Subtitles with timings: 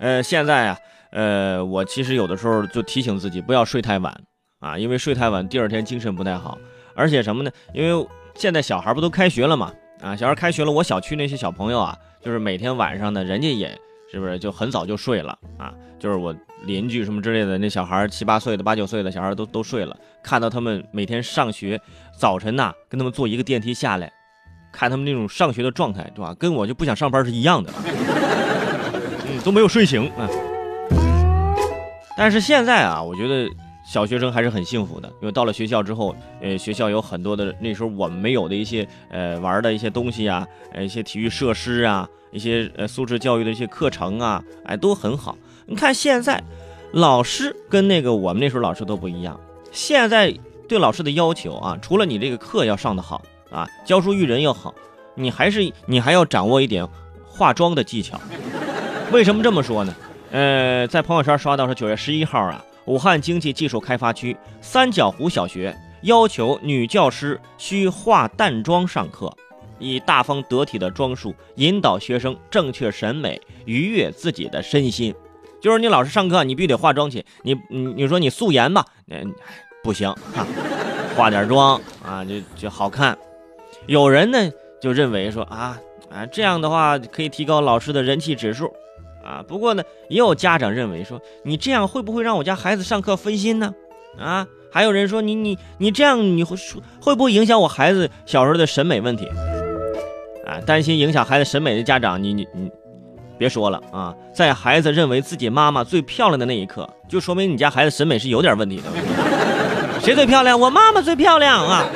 [0.00, 0.78] 呃，现在啊，
[1.10, 4.14] 呃，我其实有的时候就提醒自己不要睡太晚
[4.60, 6.58] 啊，因为睡太晚第二天精神不太好，
[6.94, 7.50] 而且什么呢？
[7.72, 13.76] 因为现在小孩不都开学了嘛，啊，小孩开学了，我小区那些小朋友啊，就是每天晚上呢，人家也
[14.10, 15.74] 是不是就很早就睡了啊？
[15.98, 16.34] 就是我
[16.64, 21.80] 邻居什么之类的，那小孩七八岁的、八九岁的小孩都都睡了，看到他们每天上学，
[22.16, 24.12] 早晨呐，跟他们坐一个电梯下来，
[24.72, 26.32] 看他们那种上学的状态，对吧？
[26.38, 27.72] 跟我就不想上班是一样的，
[29.44, 30.28] 都没有睡醒啊。
[32.16, 33.48] 但是现在啊，我觉得
[33.86, 45.38] 小学生还是很幸福的，因为到了学校之后，呃，学校有很多的那时候我们没有的一些呃玩的一些东西啊，呃，一些体育设施啊，一些呃素质教育的一些课程啊，哎，都很好。
[45.66, 46.42] 你看现在，
[46.92, 49.38] 老师跟那个我们那时候老师都不一样。
[49.70, 50.34] 现在
[50.68, 54.74] 对老师的要求啊，除了你这个课要上的好啊，教书育人要好，
[55.14, 56.84] 你还是你还要掌握一点
[57.28, 58.20] 化妆的技巧。
[59.10, 59.94] 为什么这么说呢？
[60.30, 69.34] 呃，在朋友圈刷到是九月十一号啊，武汉经济技术开发区三角湖小学要求女教师需化淡妆上课，
[69.78, 75.14] 以大方得体的装束引导学生正确审美，愉悦自己的身心。
[75.60, 77.24] 就是你老师上课，你必须得化妆去。
[77.42, 79.34] 你你你说你素颜吧，嗯，
[79.82, 80.14] 不行，
[81.16, 83.16] 化点妆啊，就就好看。
[83.86, 84.50] 有人呢
[84.82, 85.78] 就认为说啊
[86.10, 88.70] 啊这样的话可以提高老师的人气指数
[89.28, 89.44] 啊。
[89.46, 93.74] 不过呢，也有家长认为说你这样会不会让我家孩子上课分心呢？
[94.18, 96.56] 啊，还有人说你你你这样你会
[97.00, 99.28] 会不会影响我孩子小时候的审美问题？
[100.46, 102.70] 啊，担心影响孩子审美的家长，你你你。
[103.36, 108.90] 别说了啊，在孩子认为自己妈妈最漂亮的那一刻，就说明你家孩子审美是有点问题的。
[110.00, 110.58] 谁最漂亮？
[110.58, 111.86] 我妈妈最漂亮啊！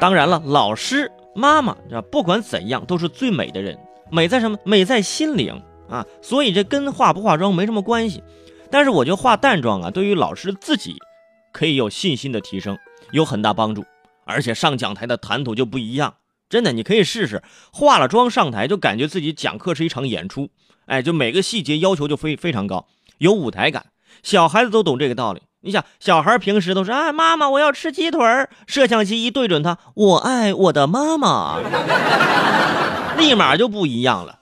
[0.00, 1.76] 当然了，老师、妈妈，
[2.10, 3.76] 不管怎样都是最美的人。
[4.10, 4.56] 美在什么？
[4.64, 6.04] 美在心灵啊！
[6.22, 8.22] 所以这跟化不化妆没什么关系。
[8.70, 10.96] 但是我觉得化淡妆啊，对于老师自己
[11.52, 12.78] 可以有信心的提升，
[13.12, 13.84] 有很大帮助。
[14.24, 16.14] 而且上讲台的谈吐就不一样。
[16.50, 20.50] 真的，你可以试试化了妆上台，就感觉自己讲课是一场演出，
[20.86, 22.86] 哎，就每个细节要求就非非常高，
[23.18, 23.86] 有舞台感。
[24.22, 25.42] 小孩子都懂这个道理。
[25.60, 31.58] 你想，小孩平时都是哎，妈妈我要吃鸡腿儿，摄像机一对准他，我爱我的妈妈，
[33.18, 34.38] 立马就不一样了。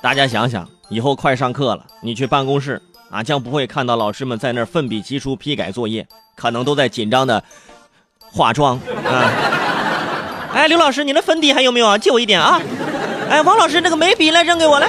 [0.00, 6.06] 大家想想，以后快上课了，你去办公室啊，将不会看到老师们在那儿奋笔疾书批改作业，
[6.36, 7.42] 可能都在紧张的。
[8.34, 9.28] 化妆啊！
[10.54, 11.98] 哎，刘老师，你的粉底还有没有啊？
[11.98, 12.58] 借我一点啊！
[13.28, 14.88] 哎，王老师，那个眉笔来扔给我来。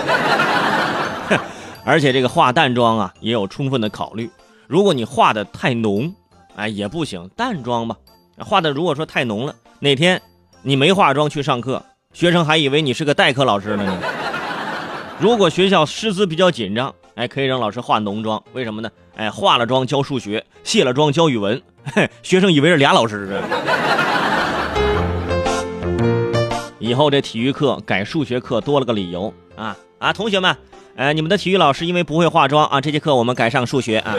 [1.83, 4.31] 而且这个化淡妆啊，也有充分的考虑。
[4.65, 6.15] 如果你化的太浓，
[6.55, 7.97] 哎，也不行，淡妆吧。
[8.37, 10.21] 化的如果说太浓了，哪天
[10.61, 13.97] 你没化妆去上课，学生还以为你是个代课老师呢。
[15.19, 18.41] 如果学校师资比较紧张，哎，可以让老师化浓妆。
[18.53, 18.89] 为什么呢？
[19.15, 21.59] 哎，化了妆教数学，卸了妆教语文。
[22.21, 23.41] 学生以为是俩老师
[26.79, 30.13] 以后这体育课改数学课多了个理由啊啊！
[30.13, 30.55] 同学们，
[30.95, 34.13] 哎，你们的体育老师因为不会化妆啊，这节课我们改上数学啊。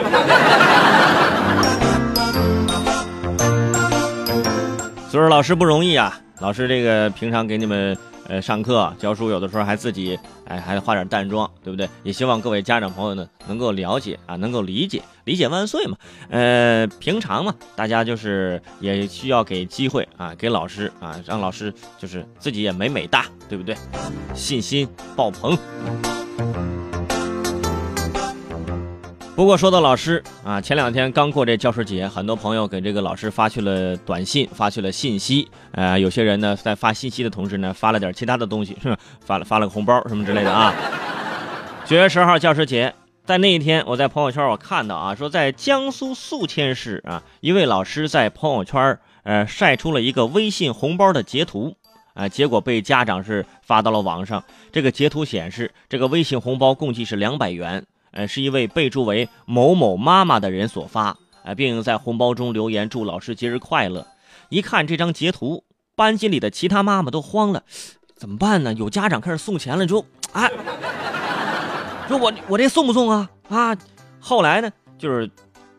[5.15, 7.97] 所以说老师不容易啊，老师这个平常给你们。
[8.27, 11.87] 呃，上课教书有的时候还自己哎，还化点淡妆，对不对？
[12.01, 15.95] 也希望各位家长朋友呢能够了解啊，能够理解，理解万岁嘛。
[16.29, 23.73] 呃，平常嘛，大家就是也需要给机会啊，给老师啊，让老师就是自己也美美哒，对不对？
[24.33, 25.55] 信心爆棚。
[29.35, 35.45] 不过说到老师啊，前两天刚过这教师节，很多朋友给这个老师发去了短信，发去了信息。
[35.73, 38.95] 呃，有些人呢在发信息的同时呢，发了点其他的东西，是？
[39.19, 40.73] 发了发了个红包什么之类的啊。
[41.83, 42.95] 九月十号教师节，
[43.25, 51.75] 在那一天，我在朋友圈我看到啊，说在江苏宿迁市啊，一位老师在朋友圈呃晒出了一个微信红包的截图
[52.13, 54.41] 啊，结果被家长是发到了网上。
[54.71, 57.85] 这个截图显示，这个微信红包共计是两百元。
[58.15, 64.07] 呃，是一位备注为某某妈妈的人所发，呃，并在红包中留言祝老师节日快乐。
[64.49, 65.65] 一看这张截图，
[65.95, 67.63] 班级里的其他妈妈都慌了，
[68.15, 68.73] 怎么办呢？
[68.73, 70.49] 有家长开始送钱了，说啊，
[72.07, 73.29] 说我我这送不送啊？
[73.49, 73.77] 啊，
[74.19, 75.29] 后来呢，就是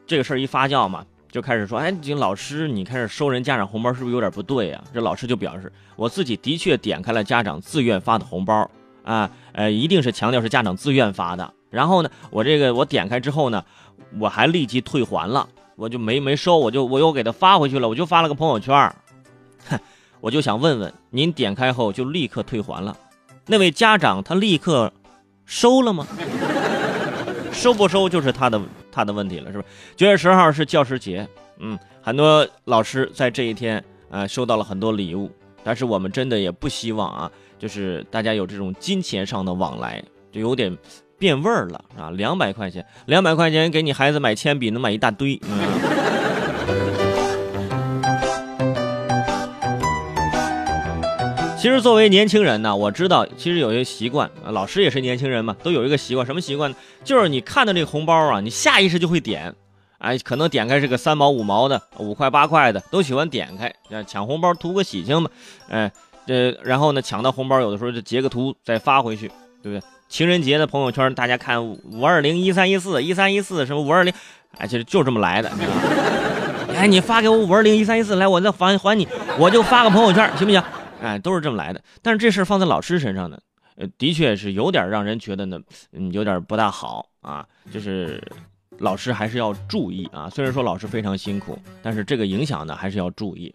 [0.06, 4.84] 这个事儿一发酵嘛，就开始说，哎，这老师你开始收人家长红包是不是有点不对啊？
[4.92, 8.70] 这老师就表示，我自己的确点开了家长自愿发的红包
[9.04, 11.54] 啊，呃，一定是强调是家长自愿发的。
[11.70, 13.64] 然后呢，我这个我点开之后呢，
[14.18, 18.74] 我还立即退还了，我就没没收，我就我又给他发回去了，我就发了个朋友圈
[19.68, 19.78] 哼，
[20.20, 22.96] 我就想问问您，点开后就立刻退还了，
[23.46, 24.92] 那位家长他立刻
[25.44, 26.06] 收了吗？
[27.52, 28.60] 收不收就是他的
[28.92, 29.64] 他的问题了，是吧？
[29.96, 31.26] 九月十号是教师节，
[31.58, 35.30] 嗯，很多老师在这一天啊收到了很多礼物，
[35.64, 40.76] 但是我们真的也不希望啊，就是大家有这种金钱上的往来，就有点
[41.18, 42.10] 变味儿了啊！
[42.10, 45.58] 两百块钱，两百块钱给你孩子买铅笔能买一大堆，嗯。
[51.58, 56.76] 其实作为年轻人呢，我知道其实有一个习惯，老师也是年轻人嘛，都有一个习惯，什么习惯呢？
[57.02, 59.52] 就是你看到这个红包啊，你下意识就会点，
[59.98, 63.74] 哎，可能点开是个三毛五毛的，五块八块的，都喜欢点开，
[64.04, 65.28] 抢红包图个喜庆嘛，
[65.68, 65.90] 哎，
[66.24, 69.26] 这然后呢抢到红包，有的时候就截个图再发回去，
[69.62, 69.82] 对不对？
[70.08, 74.12] 情人节的朋友圈，大家看五二零一三一四一三一四什么五二零，
[74.58, 75.50] 哎，其实就这么来的。
[76.74, 79.06] 哎，你发给我五二零一三一四来，我再还还你，
[79.38, 80.62] 我就发个朋友圈，行不行？
[81.00, 81.82] 哎，都是这么来的。
[82.02, 83.38] 但是这事放在老师身上呢，
[83.76, 85.58] 呃，的确是有点让人觉得呢，
[85.92, 87.46] 嗯，有点不大好啊。
[87.70, 88.22] 就是
[88.78, 90.28] 老师还是要注意啊。
[90.28, 93.54] 虽然说老师非常辛苦，但是这个影响呢还是要注意。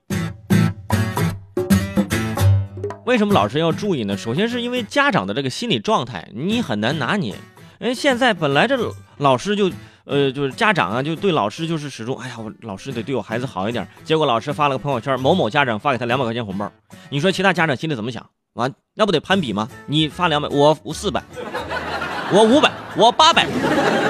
[3.11, 4.15] 为什么老师要注意呢？
[4.15, 7.35] 首先是因为家长的这个心理状态，你很难拿捏。
[7.79, 8.77] 哎，现在本来这
[9.17, 9.69] 老师就。
[10.03, 13.87] 呃，就是家长啊，就对老师就是始终，哎呀，我老师得对我孩子好一点。
[14.03, 16.69] 结果老师发了个朋友圈，某某家长发给他两百块钱红包，
[17.11, 18.27] 你说其他家长心里怎么想？
[18.53, 19.69] 完，那不得攀比吗？
[19.85, 21.23] 你发两百，我四百，
[22.33, 23.45] 我五百，我八百，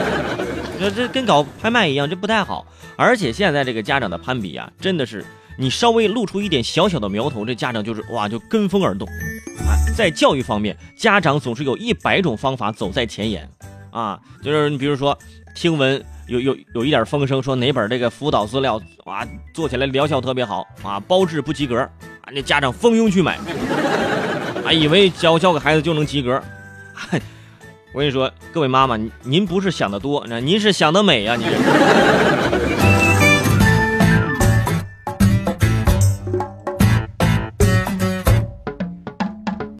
[0.79, 2.65] 这这跟搞拍卖一样，这不太好。
[2.95, 5.25] 而且现在这个家长的攀比啊，真的是
[5.61, 9.07] 你稍微露出一点小小的苗头，这家长就是哇，就跟风而动。
[9.95, 13.47] 在教育方面，家长总是有一百种方法走在前沿
[13.91, 15.17] 啊，就是你比如说。
[15.53, 21.89] 听闻有有有一点风声，说哪本这个辅导资料啊，做起来疗效特别好啊，包治不及格啊，
[22.31, 23.37] 那家长蜂拥去买，
[24.65, 26.41] 啊以为教教给孩子就能及格。
[27.93, 31.45] 我跟你说，各位妈妈，您不是想得多，那您是想得美呀，您。